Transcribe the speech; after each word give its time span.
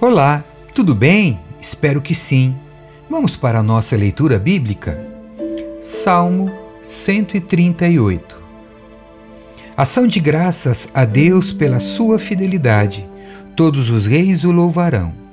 Olá, 0.00 0.44
tudo 0.74 0.94
bem? 0.94 1.40
Espero 1.60 2.00
que 2.00 2.14
sim. 2.14 2.56
Vamos 3.10 3.36
para 3.36 3.58
a 3.58 3.62
nossa 3.62 3.96
leitura 3.96 4.38
bíblica? 4.38 4.96
Salmo 5.82 6.50
138 6.82 8.40
Ação 9.76 10.06
de 10.06 10.18
graças 10.18 10.88
a 10.94 11.04
Deus 11.04 11.52
pela 11.52 11.78
sua 11.78 12.18
fidelidade. 12.18 13.08
Todos 13.54 13.90
os 13.90 14.06
reis 14.06 14.44
o 14.44 14.50
louvarão. 14.50 15.27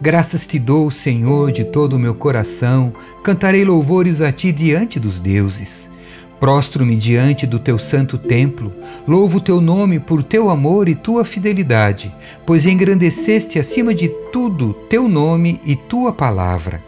Graças 0.00 0.46
te 0.46 0.60
dou, 0.60 0.92
Senhor, 0.92 1.50
de 1.50 1.64
todo 1.64 1.94
o 1.94 1.98
meu 1.98 2.14
coração, 2.14 2.92
cantarei 3.24 3.64
louvores 3.64 4.20
a 4.20 4.30
ti 4.30 4.52
diante 4.52 5.00
dos 5.00 5.18
deuses. 5.18 5.90
Prostro-me 6.38 6.94
diante 6.94 7.44
do 7.48 7.58
teu 7.58 7.80
santo 7.80 8.16
templo, 8.16 8.72
louvo 9.08 9.40
teu 9.40 9.60
nome 9.60 9.98
por 9.98 10.22
teu 10.22 10.50
amor 10.50 10.88
e 10.88 10.94
tua 10.94 11.24
fidelidade, 11.24 12.14
pois 12.46 12.64
engrandeceste 12.64 13.58
acima 13.58 13.92
de 13.92 14.08
tudo 14.32 14.72
teu 14.88 15.08
nome 15.08 15.60
e 15.64 15.74
tua 15.74 16.12
palavra. 16.12 16.80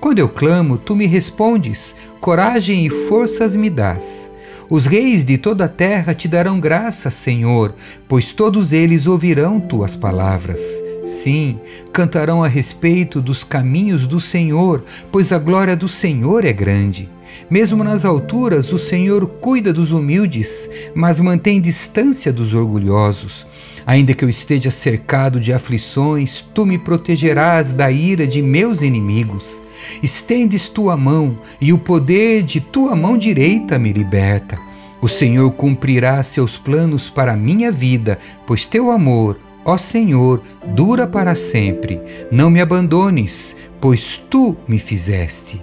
Quando 0.00 0.20
eu 0.20 0.28
clamo, 0.28 0.78
tu 0.78 0.96
me 0.96 1.04
respondes, 1.04 1.94
coragem 2.18 2.86
e 2.86 2.88
forças 2.88 3.54
me 3.54 3.68
dás. 3.68 4.32
Os 4.70 4.86
reis 4.86 5.22
de 5.22 5.36
toda 5.36 5.66
a 5.66 5.68
terra 5.68 6.14
te 6.14 6.26
darão 6.26 6.58
graça, 6.58 7.10
Senhor, 7.10 7.74
pois 8.08 8.32
todos 8.32 8.72
eles 8.72 9.06
ouvirão 9.06 9.60
tuas 9.60 9.94
palavras. 9.94 10.83
Sim, 11.06 11.60
cantarão 11.92 12.42
a 12.42 12.48
respeito 12.48 13.20
dos 13.20 13.44
caminhos 13.44 14.06
do 14.06 14.20
Senhor, 14.20 14.84
pois 15.12 15.32
a 15.32 15.38
glória 15.38 15.76
do 15.76 15.88
Senhor 15.88 16.44
é 16.44 16.52
grande. 16.52 17.08
Mesmo 17.50 17.84
nas 17.84 18.04
alturas, 18.04 18.72
o 18.72 18.78
Senhor 18.78 19.26
cuida 19.26 19.72
dos 19.72 19.90
humildes, 19.90 20.68
mas 20.94 21.20
mantém 21.20 21.60
distância 21.60 22.32
dos 22.32 22.54
orgulhosos. 22.54 23.46
Ainda 23.86 24.14
que 24.14 24.24
eu 24.24 24.30
esteja 24.30 24.70
cercado 24.70 25.38
de 25.38 25.52
aflições, 25.52 26.42
tu 26.54 26.64
me 26.64 26.78
protegerás 26.78 27.72
da 27.72 27.90
ira 27.90 28.26
de 28.26 28.40
meus 28.40 28.80
inimigos. 28.80 29.60
Estendes 30.02 30.68
tua 30.70 30.96
mão, 30.96 31.38
e 31.60 31.72
o 31.72 31.78
poder 31.78 32.42
de 32.42 32.60
tua 32.60 32.96
mão 32.96 33.18
direita 33.18 33.78
me 33.78 33.92
liberta. 33.92 34.58
O 35.02 35.08
Senhor 35.08 35.50
cumprirá 35.50 36.22
seus 36.22 36.56
planos 36.56 37.10
para 37.10 37.34
a 37.34 37.36
minha 37.36 37.70
vida, 37.70 38.18
pois 38.46 38.64
teu 38.64 38.90
amor, 38.90 39.38
ó 39.64 39.78
Senhor, 39.78 40.42
dura 40.74 41.06
para 41.06 41.34
sempre. 41.34 42.00
Não 42.30 42.50
me 42.50 42.60
abandones, 42.60 43.56
pois 43.80 44.22
tu 44.30 44.56
me 44.68 44.78
fizeste. 44.78 45.60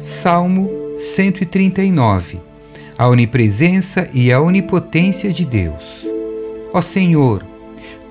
Salmo 0.00 0.70
139 0.96 2.40
A 2.98 3.08
onipresença 3.08 4.08
e 4.12 4.32
a 4.32 4.40
onipotência 4.40 5.32
de 5.32 5.44
Deus. 5.44 6.06
Ó 6.72 6.82
Senhor, 6.82 7.44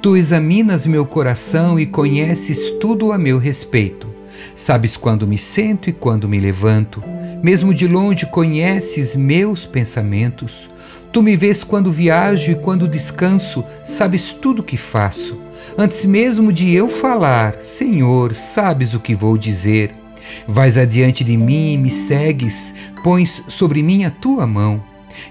tu 0.02 0.16
examinas 0.18 0.86
meu 0.86 1.06
coração 1.06 1.80
e 1.80 1.86
conheces 1.86 2.72
tudo 2.80 3.12
a 3.12 3.18
meu 3.18 3.38
respeito. 3.38 4.08
Sabes 4.56 4.98
quando 4.98 5.28
me 5.28 5.38
sento 5.38 5.90
e 5.90 5.94
quando 5.94 6.28
me 6.28 6.40
levanto. 6.40 7.02
Mesmo 7.44 7.74
de 7.74 7.88
longe 7.88 8.26
conheces 8.26 9.16
meus 9.16 9.66
pensamentos. 9.66 10.71
Tu 11.12 11.22
me 11.22 11.36
vês 11.36 11.64
quando 11.64 11.92
viajo 11.92 12.52
e 12.52 12.56
quando 12.56 12.88
descanso, 12.88 13.66
sabes 13.84 14.32
tudo 14.32 14.60
o 14.60 14.64
que 14.64 14.78
faço. 14.78 15.38
Antes 15.78 16.06
mesmo 16.06 16.54
de 16.54 16.74
eu 16.74 16.88
falar, 16.88 17.56
Senhor, 17.62 18.34
sabes 18.34 18.94
o 18.94 19.00
que 19.00 19.14
vou 19.14 19.38
dizer. 19.38 19.94
Vais 20.48 20.78
adiante 20.78 21.24
de 21.24 21.36
mim 21.36 21.74
e 21.74 21.78
me 21.78 21.90
segues, 21.90 22.74
pões 23.04 23.44
sobre 23.50 23.84
mim 23.84 24.06
a 24.06 24.12
tua 24.12 24.48
mão. 24.48 24.82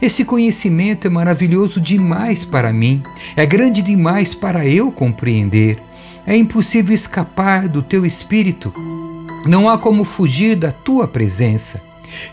Esse 0.03 0.25
conhecimento 0.25 1.07
é 1.07 1.11
maravilhoso 1.11 1.81
demais 1.81 2.45
para 2.45 2.73
mim, 2.73 3.03
é 3.35 3.47
grande 3.47 3.81
demais 3.81 4.35
para 4.35 4.67
eu 4.67 4.93
compreender. 4.93 5.79
É 6.27 6.37
impossível 6.37 6.95
escapar 6.95 7.69
do 7.69 7.83
teu 7.83 8.05
espírito. 8.05 8.73
Não 9.47 9.69
há 9.69 9.79
como 9.79 10.05
fugir 10.05 10.57
da 10.57 10.71
tua 10.71 11.09
presença. 11.09 11.81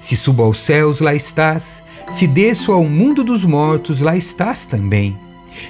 Se 0.01 0.17
subo 0.17 0.43
aos 0.43 0.59
céus, 0.59 0.99
lá 0.99 1.15
estás. 1.15 1.81
Se 2.09 2.25
desço 2.25 2.71
ao 2.71 2.83
mundo 2.83 3.23
dos 3.23 3.43
mortos, 3.43 3.99
lá 3.99 4.15
estás 4.15 4.65
também. 4.65 5.17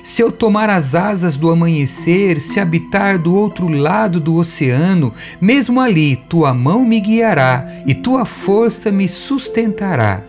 Se 0.03 0.21
eu 0.21 0.31
tomar 0.31 0.69
as 0.69 0.95
asas 0.95 1.35
do 1.35 1.49
amanhecer, 1.49 2.41
se 2.41 2.59
habitar 2.59 3.17
do 3.17 3.35
outro 3.35 3.67
lado 3.67 4.19
do 4.19 4.35
oceano, 4.35 5.13
mesmo 5.39 5.79
ali 5.79 6.15
tua 6.15 6.53
mão 6.53 6.85
me 6.85 6.99
guiará 6.99 7.65
e 7.85 7.93
tua 7.93 8.25
força 8.25 8.91
me 8.91 9.07
sustentará. 9.07 10.21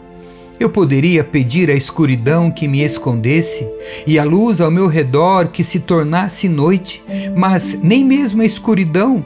Eu 0.61 0.69
poderia 0.69 1.23
pedir 1.23 1.71
à 1.71 1.75
escuridão 1.75 2.51
que 2.51 2.67
me 2.67 2.83
escondesse 2.83 3.67
e 4.07 4.19
a 4.19 4.25
luz 4.25 4.61
ao 4.61 4.71
meu 4.71 4.89
redor 4.89 5.49
que 5.49 5.63
se 5.63 5.79
tornasse 5.79 6.49
noite, 6.49 7.03
mas 7.37 7.81
nem 7.81 8.05
mesmo 8.05 8.43
a 8.43 8.45
escuridão, 8.45 9.25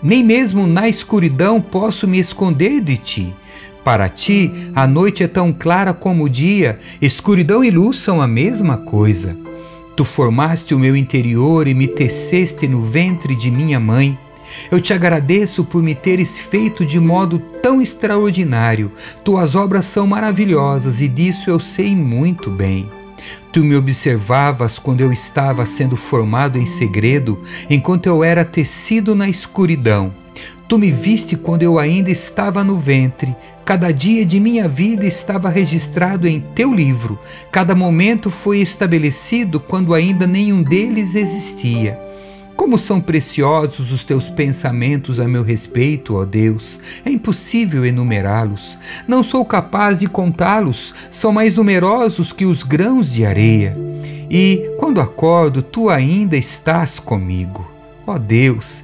nem 0.00 0.22
mesmo 0.22 0.66
na 0.66 0.88
escuridão 0.88 1.60
posso 1.60 2.06
me 2.06 2.20
esconder 2.20 2.80
de 2.80 2.96
ti. 2.96 3.34
Para 3.88 4.10
ti, 4.10 4.52
a 4.74 4.86
noite 4.86 5.22
é 5.22 5.26
tão 5.26 5.50
clara 5.50 5.94
como 5.94 6.24
o 6.24 6.28
dia, 6.28 6.78
escuridão 7.00 7.64
e 7.64 7.70
luz 7.70 7.96
são 7.96 8.20
a 8.20 8.28
mesma 8.28 8.76
coisa. 8.76 9.34
Tu 9.96 10.04
formaste 10.04 10.74
o 10.74 10.78
meu 10.78 10.94
interior 10.94 11.66
e 11.66 11.72
me 11.72 11.88
teceste 11.88 12.68
no 12.68 12.82
ventre 12.82 13.34
de 13.34 13.50
minha 13.50 13.80
mãe. 13.80 14.18
Eu 14.70 14.78
te 14.78 14.92
agradeço 14.92 15.64
por 15.64 15.82
me 15.82 15.94
teres 15.94 16.38
feito 16.38 16.84
de 16.84 17.00
modo 17.00 17.38
tão 17.62 17.80
extraordinário. 17.80 18.92
Tuas 19.24 19.54
obras 19.54 19.86
são 19.86 20.06
maravilhosas 20.06 21.00
e 21.00 21.08
disso 21.08 21.48
eu 21.48 21.58
sei 21.58 21.96
muito 21.96 22.50
bem. 22.50 22.90
Tu 23.54 23.64
me 23.64 23.74
observavas 23.74 24.78
quando 24.78 25.00
eu 25.00 25.10
estava 25.14 25.64
sendo 25.64 25.96
formado 25.96 26.58
em 26.58 26.66
segredo, 26.66 27.42
enquanto 27.70 28.04
eu 28.04 28.22
era 28.22 28.44
tecido 28.44 29.14
na 29.14 29.30
escuridão. 29.30 30.12
Tu 30.68 30.78
me 30.78 30.92
viste 30.92 31.34
quando 31.34 31.62
eu 31.62 31.78
ainda 31.78 32.10
estava 32.10 32.62
no 32.62 32.78
ventre. 32.78 33.34
Cada 33.68 33.92
dia 33.92 34.24
de 34.24 34.40
minha 34.40 34.66
vida 34.66 35.04
estava 35.04 35.50
registrado 35.50 36.26
em 36.26 36.40
teu 36.40 36.72
livro. 36.72 37.18
Cada 37.52 37.74
momento 37.74 38.30
foi 38.30 38.60
estabelecido 38.60 39.60
quando 39.60 39.92
ainda 39.92 40.26
nenhum 40.26 40.62
deles 40.62 41.14
existia. 41.14 42.00
Como 42.56 42.78
são 42.78 42.98
preciosos 42.98 43.92
os 43.92 44.02
teus 44.04 44.30
pensamentos 44.30 45.20
a 45.20 45.28
meu 45.28 45.42
respeito, 45.42 46.16
ó 46.16 46.24
Deus! 46.24 46.80
É 47.04 47.10
impossível 47.10 47.84
enumerá-los. 47.84 48.78
Não 49.06 49.22
sou 49.22 49.44
capaz 49.44 49.98
de 49.98 50.06
contá-los, 50.06 50.94
são 51.10 51.30
mais 51.30 51.54
numerosos 51.54 52.32
que 52.32 52.46
os 52.46 52.62
grãos 52.62 53.12
de 53.12 53.26
areia. 53.26 53.76
E, 54.30 54.66
quando 54.78 54.98
acordo, 54.98 55.60
tu 55.60 55.90
ainda 55.90 56.38
estás 56.38 56.98
comigo. 56.98 57.70
Ó 58.06 58.16
Deus, 58.16 58.82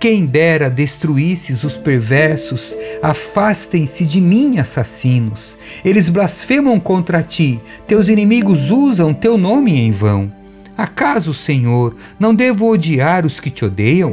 quem 0.00 0.24
dera 0.24 0.70
destruísses 0.70 1.64
os 1.64 1.76
perversos, 1.76 2.76
afastem-se 3.02 4.04
de 4.04 4.20
mim, 4.20 4.58
assassinos. 4.58 5.58
Eles 5.84 6.08
blasfemam 6.08 6.78
contra 6.78 7.22
ti, 7.22 7.60
teus 7.86 8.08
inimigos 8.08 8.70
usam 8.70 9.12
teu 9.12 9.36
nome 9.36 9.78
em 9.78 9.90
vão. 9.90 10.32
Acaso, 10.76 11.34
Senhor, 11.34 11.96
não 12.20 12.32
devo 12.32 12.70
odiar 12.70 13.26
os 13.26 13.40
que 13.40 13.50
te 13.50 13.64
odeiam? 13.64 14.12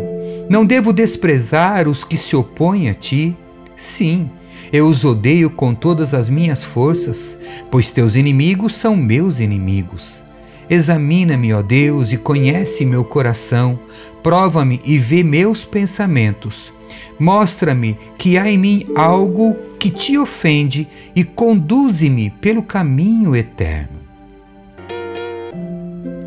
Não 0.50 0.66
devo 0.66 0.91
desprezar 0.91 1.88
os 1.88 2.03
que 2.03 2.17
se 2.17 2.35
opõem 2.35 2.90
a 2.90 2.94
ti? 2.96 3.35
Sim, 3.78 4.29
eu 4.73 4.88
os 4.88 5.06
odeio 5.06 5.52
com 5.52 5.75
todas 5.75 6.13
as 6.13 6.28
minhas 6.28 6.63
forças, 6.63 7.38
pois 7.69 7.91
teus 7.91 8.16
inimigos 8.16 8.73
são 8.73 8.96
meus 8.96 9.40
inimigos. 9.40 10.25
Examina-me, 10.70 11.53
ó 11.53 11.62
Deus, 11.62 12.12
e 12.12 12.18
conhece 12.18 12.86
meu 12.86 13.03
coração. 13.03 13.80
Prova-me 14.24 14.81
e 14.84 14.98
vê 14.98 15.24
meus 15.24 15.64
pensamentos. 15.64 16.73
Mostra-me 17.20 17.97
que 18.17 18.38
há 18.38 18.50
em 18.50 18.58
mim 18.58 18.88
algo 18.96 19.56
que 19.79 19.90
te 19.90 20.17
ofende 20.17 20.88
e 21.16 21.23
conduze-me 21.23 22.29
pelo 22.29 22.64
caminho 22.64 23.35
eterno. 23.35 24.00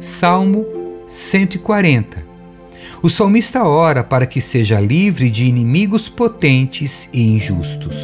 Salmo 0.00 0.64
140 1.08 2.24
O 3.02 3.10
salmista 3.10 3.64
ora 3.64 4.04
para 4.04 4.26
que 4.26 4.40
seja 4.40 4.80
livre 4.80 5.28
de 5.28 5.44
inimigos 5.44 6.08
potentes 6.08 7.08
e 7.12 7.22
injustos. 7.22 7.96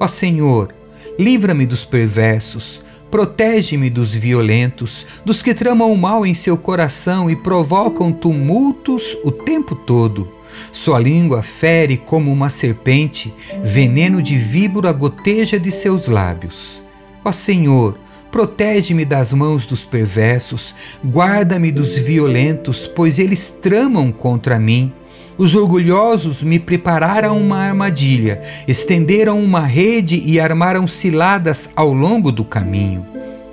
Ó 0.00 0.08
Senhor, 0.08 0.74
livra-me 1.18 1.66
dos 1.66 1.84
perversos 1.84 2.80
Protege-me 3.10 3.88
dos 3.88 4.14
violentos, 4.14 5.06
dos 5.24 5.42
que 5.42 5.54
tramam 5.54 5.90
o 5.90 5.96
mal 5.96 6.26
em 6.26 6.34
seu 6.34 6.58
coração 6.58 7.30
e 7.30 7.36
provocam 7.36 8.12
tumultos 8.12 9.16
o 9.24 9.30
tempo 9.30 9.74
todo. 9.74 10.28
Sua 10.72 10.98
língua 10.98 11.42
fere 11.42 11.96
como 11.96 12.30
uma 12.30 12.50
serpente, 12.50 13.32
veneno 13.62 14.22
de 14.22 14.36
víbora 14.36 14.92
goteja 14.92 15.58
de 15.58 15.70
seus 15.70 16.06
lábios. 16.06 16.82
Ó 17.24 17.32
Senhor, 17.32 17.98
protege-me 18.30 19.04
das 19.04 19.32
mãos 19.32 19.64
dos 19.64 19.84
perversos, 19.84 20.74
guarda-me 21.04 21.72
dos 21.72 21.96
violentos, 21.96 22.86
pois 22.86 23.18
eles 23.18 23.50
tramam 23.50 24.12
contra 24.12 24.58
mim. 24.58 24.92
Os 25.38 25.54
orgulhosos 25.54 26.42
me 26.42 26.58
prepararam 26.58 27.38
uma 27.38 27.58
armadilha, 27.58 28.42
estenderam 28.66 29.40
uma 29.40 29.60
rede 29.60 30.20
e 30.26 30.40
armaram 30.40 30.88
ciladas 30.88 31.70
ao 31.76 31.92
longo 31.92 32.32
do 32.32 32.44
caminho. 32.44 33.06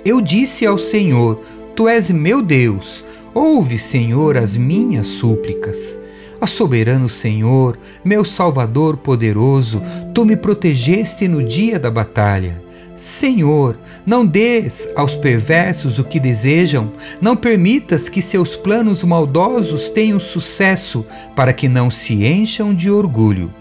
Eu 0.04 0.20
disse 0.20 0.66
ao 0.66 0.78
Senhor: 0.78 1.40
Tu 1.76 1.88
és 1.88 2.10
meu 2.10 2.42
Deus. 2.42 3.04
Ouve, 3.32 3.78
Senhor, 3.78 4.36
as 4.36 4.56
minhas 4.56 5.06
súplicas. 5.06 5.96
Ó 6.40 6.46
soberano 6.46 7.08
Senhor, 7.08 7.78
meu 8.04 8.24
Salvador 8.24 8.96
poderoso, 8.96 9.80
tu 10.12 10.24
me 10.24 10.36
protegeste 10.36 11.28
no 11.28 11.40
dia 11.40 11.78
da 11.78 11.90
batalha. 11.90 12.65
Senhor, 12.96 13.78
não 14.06 14.24
des 14.26 14.88
aos 14.96 15.14
perversos 15.14 15.98
o 15.98 16.04
que 16.04 16.18
desejam, 16.18 16.92
não 17.20 17.36
permitas 17.36 18.08
que 18.08 18.22
seus 18.22 18.56
planos 18.56 19.04
maldosos 19.04 19.88
tenham 19.90 20.18
sucesso, 20.18 21.04
para 21.34 21.52
que 21.52 21.68
não 21.68 21.90
se 21.90 22.24
encham 22.24 22.74
de 22.74 22.90
orgulho. 22.90 23.52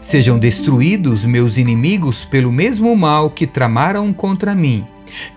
Sejam 0.00 0.38
destruídos 0.38 1.24
meus 1.24 1.56
inimigos 1.56 2.24
pelo 2.26 2.52
mesmo 2.52 2.94
mal 2.94 3.30
que 3.30 3.46
tramaram 3.46 4.12
contra 4.12 4.54
mim. 4.54 4.84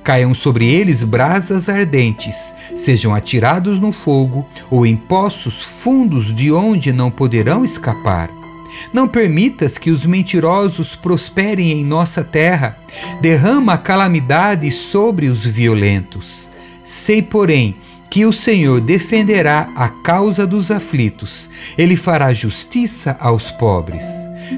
Caiam 0.04 0.36
sobre 0.36 0.72
eles 0.72 1.04
brasas 1.04 1.69
ardentes, 1.69 2.54
sejam 2.75 3.16
atirados 3.16 3.80
no 3.80 3.92
fogo 3.92 4.46
ou 4.69 4.86
em 4.86 4.96
poços 4.96 5.62
fundos 5.62 6.36
de 6.36 6.52
onde 6.52 6.92
não 6.92 7.10
poderão 7.10 7.63
escapar. 7.63 8.44
Não 8.94 9.07
permitas 9.07 9.77
que 9.77 9.92
os 9.92 10.06
mentirosos 10.06 10.95
prosperem 10.95 11.72
em 11.72 11.83
nossa 11.83 12.24
terra. 12.24 12.77
Derrama 13.22 13.74
a 13.74 13.77
calamidade 13.77 14.72
sobre 14.72 15.27
os 15.27 15.45
violentos. 15.45 16.50
Sei, 16.83 17.22
porém, 17.22 17.75
que 18.10 18.25
o 18.25 18.31
Senhor 18.31 18.80
defenderá 18.80 19.69
a 19.75 19.89
causa 19.89 20.45
dos 20.48 20.72
aflitos. 20.72 21.50
Ele 21.77 21.95
fará 21.95 22.33
justiça 22.33 23.18
aos 23.19 23.51
pobres. 23.51 24.06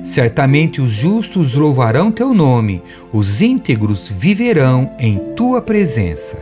Certamente 0.03 0.81
os 0.81 0.91
justos 0.91 1.53
louvarão 1.53 2.11
teu 2.11 2.33
nome, 2.33 2.81
os 3.11 3.41
íntegros 3.41 4.09
viverão 4.09 4.91
em 4.99 5.17
tua 5.35 5.61
presença. 5.61 6.37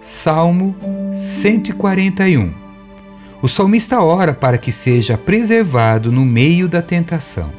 Salmo 0.00 0.76
141 1.14 2.63
o 3.44 3.48
salmista 3.48 4.02
ora 4.02 4.32
para 4.32 4.56
que 4.56 4.72
seja 4.72 5.18
preservado 5.18 6.10
no 6.10 6.24
meio 6.24 6.66
da 6.66 6.80
tentação. 6.80 7.50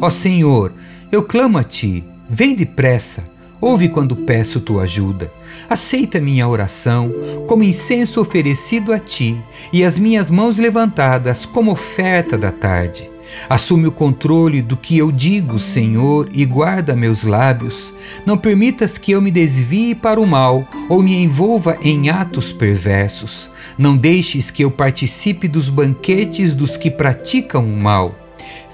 Ó 0.00 0.08
Senhor, 0.08 0.72
eu 1.12 1.22
clamo 1.22 1.58
a 1.58 1.62
ti, 1.62 2.02
vem 2.30 2.54
depressa, 2.54 3.22
ouve 3.60 3.90
quando 3.90 4.16
peço 4.16 4.58
tua 4.58 4.84
ajuda. 4.84 5.30
Aceita 5.68 6.18
minha 6.18 6.48
oração 6.48 7.12
como 7.46 7.62
incenso 7.62 8.22
oferecido 8.22 8.90
a 8.94 8.98
ti 8.98 9.38
e 9.70 9.84
as 9.84 9.98
minhas 9.98 10.30
mãos 10.30 10.56
levantadas 10.56 11.44
como 11.44 11.70
oferta 11.70 12.38
da 12.38 12.50
tarde. 12.50 13.11
Assume 13.48 13.86
o 13.86 13.92
controle 13.92 14.62
do 14.62 14.76
que 14.76 14.98
eu 14.98 15.10
digo, 15.10 15.58
Senhor, 15.58 16.28
e 16.32 16.44
guarda 16.44 16.96
meus 16.96 17.22
lábios. 17.24 17.92
Não 18.24 18.36
permitas 18.36 18.98
que 18.98 19.12
eu 19.12 19.22
me 19.22 19.30
desvie 19.30 19.94
para 19.94 20.20
o 20.20 20.26
mal 20.26 20.66
ou 20.88 21.02
me 21.02 21.16
envolva 21.16 21.78
em 21.82 22.10
atos 22.10 22.52
perversos. 22.52 23.50
Não 23.76 23.96
deixes 23.96 24.50
que 24.50 24.64
eu 24.64 24.70
participe 24.70 25.48
dos 25.48 25.68
banquetes 25.68 26.54
dos 26.54 26.76
que 26.76 26.90
praticam 26.90 27.64
o 27.64 27.76
mal. 27.76 28.14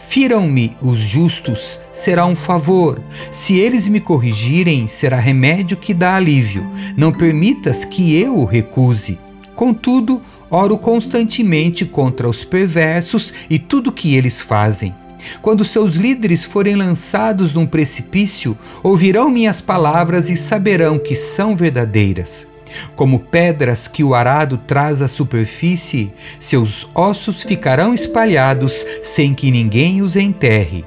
Firam-me 0.08 0.74
os 0.80 0.98
justos, 0.98 1.78
será 1.92 2.24
um 2.24 2.34
favor. 2.34 2.98
Se 3.30 3.58
eles 3.58 3.86
me 3.86 4.00
corrigirem, 4.00 4.88
será 4.88 5.18
remédio 5.18 5.76
que 5.76 5.92
dá 5.92 6.16
alívio. 6.16 6.66
Não 6.96 7.12
permitas 7.12 7.84
que 7.84 8.16
eu 8.16 8.36
o 8.36 8.46
recuse. 8.46 9.18
Contudo, 9.54 10.22
oro 10.50 10.78
constantemente 10.78 11.84
contra 11.84 12.28
os 12.28 12.44
perversos 12.44 13.32
e 13.48 13.58
tudo 13.58 13.92
que 13.92 14.14
eles 14.14 14.40
fazem. 14.40 14.94
Quando 15.42 15.64
seus 15.64 15.94
líderes 15.94 16.44
forem 16.44 16.76
lançados 16.76 17.52
num 17.52 17.66
precipício, 17.66 18.56
ouvirão 18.82 19.28
minhas 19.28 19.60
palavras 19.60 20.30
e 20.30 20.36
saberão 20.36 20.98
que 20.98 21.14
são 21.14 21.56
verdadeiras. 21.56 22.46
Como 22.94 23.18
pedras 23.18 23.88
que 23.88 24.04
o 24.04 24.14
arado 24.14 24.58
traz 24.58 25.00
à 25.02 25.08
superfície, 25.08 26.12
seus 26.38 26.86
ossos 26.94 27.42
ficarão 27.42 27.94
espalhados 27.94 28.86
sem 29.02 29.34
que 29.34 29.50
ninguém 29.50 30.02
os 30.02 30.16
enterre. 30.16 30.84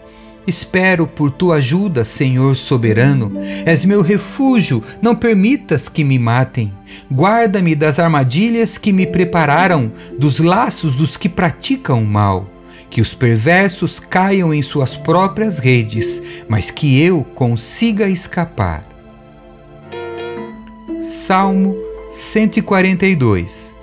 Espero 0.52 1.08
por 1.08 1.32
tua 1.32 1.56
ajuda, 1.56 2.04
Senhor 2.04 2.58
soberano. 2.58 3.32
És 3.66 3.86
meu 3.86 4.02
refúgio, 4.02 4.84
não 5.02 5.16
permitas 5.16 5.88
que 5.88 6.04
me 6.04 6.20
matem. 6.20 6.74
Guarda-me 7.10 7.74
das 7.74 8.00
armadilhas 8.00 8.78
que 8.78 8.92
me 8.92 9.08
prepararam, 9.08 9.90
dos 10.20 10.40
laços 10.40 10.98
dos 10.98 11.16
que 11.16 11.30
praticam 11.30 12.04
o 12.04 12.06
mal. 12.06 12.50
Que 12.90 13.00
os 13.00 13.14
perversos 13.14 13.98
caiam 13.98 14.54
em 14.54 14.62
suas 14.62 14.98
próprias 14.98 15.58
redes, 15.58 16.22
mas 16.50 16.70
que 16.70 17.02
eu 17.02 17.24
consiga 17.34 18.10
escapar. 18.10 18.84
Salmo 21.00 21.78
142 22.12 23.74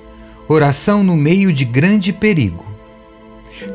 Oração 0.47 1.03
no 1.03 1.17
meio 1.17 1.51
de 1.51 1.65
grande 1.65 2.13
perigo. 2.13 2.67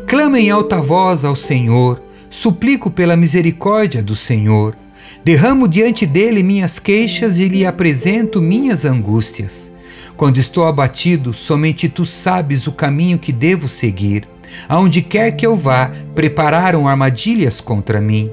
Clama 0.08 0.40
em 0.40 0.52
alta 0.52 0.80
voz 0.80 1.26
ao 1.26 1.36
Senhor, 1.36 2.00
suplico 2.34 2.90
pela 2.90 3.16
misericórdia 3.16 4.02
do 4.02 4.16
Senhor. 4.16 4.76
Derramo 5.24 5.68
diante 5.68 6.04
dele 6.04 6.42
minhas 6.42 6.80
queixas 6.80 7.38
e 7.38 7.48
lhe 7.48 7.64
apresento 7.64 8.42
minhas 8.42 8.84
angústias. 8.84 9.72
Quando 10.18 10.40
estou 10.40 10.66
abatido, 10.66 11.32
somente 11.32 11.88
tu 11.88 12.06
sabes 12.06 12.66
o 12.66 12.72
caminho 12.72 13.20
que 13.20 13.32
devo 13.32 13.68
seguir. 13.68 14.28
Aonde 14.68 15.02
quer 15.04 15.34
que 15.34 15.46
eu 15.46 15.56
vá, 15.56 15.92
prepararam 16.16 16.88
armadilhas 16.88 17.62
contra 17.62 18.02
mim. 18.02 18.32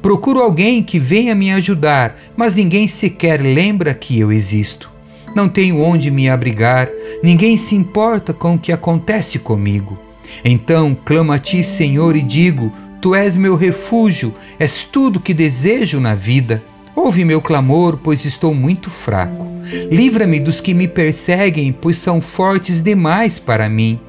Procuro 0.00 0.40
alguém 0.40 0.82
que 0.82 0.98
venha 0.98 1.34
me 1.34 1.52
ajudar, 1.52 2.16
mas 2.34 2.54
ninguém 2.54 2.88
sequer 2.88 3.40
lembra 3.42 3.92
que 3.92 4.18
eu 4.18 4.32
existo. 4.32 4.90
Não 5.36 5.48
tenho 5.48 5.80
onde 5.80 6.10
me 6.10 6.30
abrigar, 6.30 6.88
ninguém 7.22 7.58
se 7.58 7.74
importa 7.74 8.32
com 8.32 8.54
o 8.54 8.58
que 8.58 8.72
acontece 8.72 9.38
comigo. 9.38 9.98
Então 10.42 10.96
clamo 11.04 11.32
a 11.32 11.38
ti, 11.38 11.62
Senhor, 11.62 12.16
e 12.16 12.22
digo: 12.22 12.72
Tu 13.04 13.14
és 13.14 13.36
meu 13.36 13.54
refúgio, 13.54 14.34
és 14.58 14.82
tudo 14.82 15.20
que 15.20 15.34
desejo 15.34 16.00
na 16.00 16.14
vida. 16.14 16.62
Ouve 16.96 17.22
meu 17.22 17.42
clamor, 17.42 17.98
pois 18.02 18.24
estou 18.24 18.54
muito 18.54 18.88
fraco. 18.88 19.46
Livra-me 19.92 20.40
dos 20.40 20.58
que 20.58 20.72
me 20.72 20.88
perseguem, 20.88 21.70
pois 21.70 21.98
são 21.98 22.18
fortes 22.18 22.82
demais 22.82 23.38
para 23.38 23.68
mim. 23.68 24.00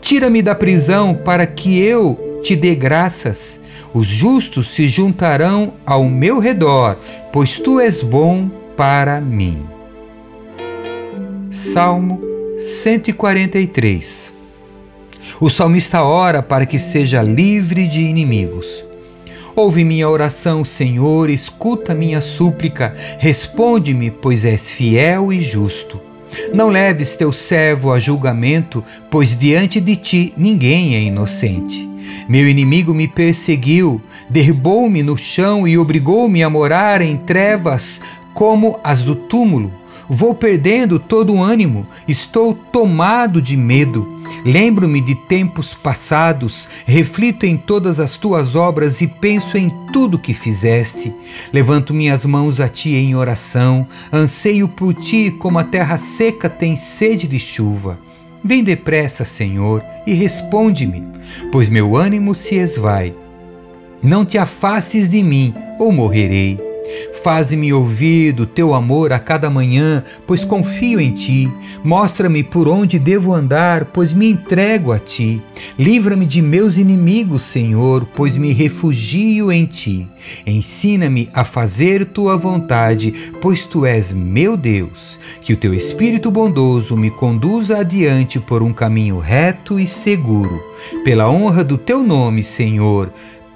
Tira-me 0.00 0.40
da 0.40 0.54
prisão 0.54 1.14
para 1.14 1.46
que 1.46 1.78
eu 1.78 2.40
te 2.42 2.56
dê 2.56 2.74
graças. 2.74 3.60
Os 3.92 4.06
justos 4.06 4.70
se 4.70 4.88
juntarão 4.88 5.74
ao 5.84 6.08
meu 6.08 6.38
redor, 6.38 6.96
pois 7.30 7.58
tu 7.58 7.78
és 7.78 8.02
bom 8.02 8.48
para 8.74 9.20
mim. 9.20 9.58
Salmo 11.50 12.18
143 12.58 14.37
O 15.40 15.48
salmista 15.48 16.02
ora 16.02 16.42
para 16.42 16.66
que 16.66 16.78
seja 16.78 17.22
livre 17.22 17.86
de 17.86 18.00
inimigos. 18.00 18.84
Ouve 19.54 19.82
minha 19.82 20.08
oração, 20.08 20.64
Senhor, 20.64 21.28
escuta 21.28 21.94
minha 21.94 22.20
súplica, 22.20 22.94
responde-me, 23.18 24.10
pois 24.10 24.44
és 24.44 24.70
fiel 24.70 25.32
e 25.32 25.40
justo. 25.40 26.00
Não 26.54 26.68
leves 26.68 27.16
teu 27.16 27.32
servo 27.32 27.92
a 27.92 27.98
julgamento, 27.98 28.84
pois 29.10 29.36
diante 29.36 29.80
de 29.80 29.96
ti 29.96 30.32
ninguém 30.36 30.94
é 30.94 31.00
inocente. 31.00 31.88
Meu 32.28 32.48
inimigo 32.48 32.92
me 32.92 33.08
perseguiu, 33.08 34.00
derribou-me 34.28 35.02
no 35.02 35.16
chão 35.16 35.66
e 35.66 35.78
obrigou-me 35.78 36.42
a 36.42 36.50
morar 36.50 37.00
em 37.00 37.16
trevas 37.16 38.00
como 38.34 38.78
as 38.84 39.02
do 39.02 39.16
túmulo. 39.16 39.72
Vou 40.08 40.34
perdendo 40.34 40.98
todo 40.98 41.34
o 41.34 41.42
ânimo, 41.42 41.86
estou 42.06 42.54
tomado 42.54 43.42
de 43.42 43.56
medo. 43.56 44.17
Lembro-me 44.44 45.00
de 45.00 45.14
tempos 45.14 45.74
passados, 45.74 46.68
reflito 46.86 47.44
em 47.44 47.56
todas 47.56 47.98
as 47.98 48.16
tuas 48.16 48.54
obras 48.54 49.00
e 49.00 49.06
penso 49.06 49.56
em 49.56 49.70
tudo 49.92 50.18
que 50.18 50.32
fizeste. 50.32 51.12
Levanto 51.52 51.92
minhas 51.94 52.24
mãos 52.24 52.60
a 52.60 52.68
ti 52.68 52.94
em 52.94 53.14
oração, 53.14 53.86
anseio 54.12 54.68
por 54.68 54.94
ti 54.94 55.30
como 55.30 55.58
a 55.58 55.64
terra 55.64 55.98
seca 55.98 56.48
tem 56.48 56.76
sede 56.76 57.26
de 57.26 57.38
chuva. 57.38 57.98
Vem 58.44 58.62
depressa, 58.62 59.24
Senhor, 59.24 59.84
e 60.06 60.14
responde-me, 60.14 61.04
pois 61.50 61.68
meu 61.68 61.96
ânimo 61.96 62.34
se 62.34 62.54
esvai. 62.54 63.14
Não 64.02 64.24
te 64.24 64.38
afastes 64.38 65.08
de 65.08 65.22
mim, 65.22 65.52
ou 65.78 65.90
morrerei. 65.90 66.67
Faze-me 67.22 67.72
ouvir 67.72 68.32
do 68.32 68.46
teu 68.46 68.72
amor 68.72 69.12
a 69.12 69.18
cada 69.18 69.50
manhã, 69.50 70.04
pois 70.26 70.44
confio 70.44 71.00
em 71.00 71.12
ti. 71.12 71.52
Mostra-me 71.82 72.44
por 72.44 72.68
onde 72.68 72.98
devo 72.98 73.34
andar, 73.34 73.86
pois 73.86 74.12
me 74.12 74.30
entrego 74.30 74.92
a 74.92 74.98
ti. 74.98 75.42
Livra-me 75.78 76.24
de 76.24 76.40
meus 76.40 76.78
inimigos, 76.78 77.42
Senhor, 77.42 78.06
pois 78.14 78.36
me 78.36 78.52
refugio 78.52 79.50
em 79.50 79.66
ti. 79.66 80.06
Ensina-me 80.46 81.28
a 81.32 81.44
fazer 81.44 82.06
tua 82.06 82.36
vontade, 82.36 83.32
pois 83.40 83.66
tu 83.66 83.84
és 83.84 84.12
meu 84.12 84.56
Deus. 84.56 85.18
Que 85.42 85.52
o 85.52 85.56
teu 85.56 85.74
Espírito 85.74 86.30
bondoso 86.30 86.96
me 86.96 87.10
conduza 87.10 87.78
adiante 87.78 88.38
por 88.38 88.62
um 88.62 88.72
caminho 88.72 89.18
reto 89.18 89.78
e 89.78 89.88
seguro. 89.88 90.62
Pela 91.04 91.28
honra 91.28 91.64
do 91.64 91.76
teu 91.76 92.02
nome, 92.04 92.44
Senhor, 92.44 93.12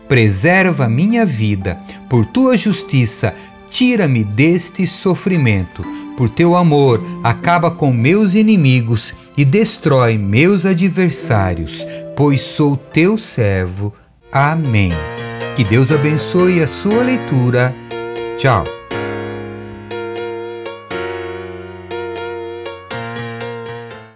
preserva 0.09 0.89
minha 0.89 1.25
vida. 1.25 1.79
Por 2.09 2.27
tua 2.27 2.57
justiça, 2.57 3.35
tira-me 3.73 4.23
deste 4.23 4.87
sofrimento. 4.87 5.83
Por 6.17 6.29
teu 6.29 6.55
amor, 6.55 7.03
acaba 7.25 7.71
com 7.71 7.93
meus 7.93 8.35
inimigos 8.35 9.13
e 9.37 9.45
destrói 9.45 10.19
meus 10.19 10.67
adversários, 10.67 11.83
pois 12.15 12.43
sou 12.43 12.77
teu 12.77 13.17
servo. 13.17 13.93
Amém. 14.31 14.93
Que 15.57 15.65
Deus 15.65 15.91
abençoe 15.91 16.63
a 16.63 16.69
sua 16.69 17.03
leitura. 17.03 17.75
Tchau. 18.39 18.82